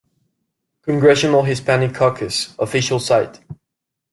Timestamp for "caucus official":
1.93-2.99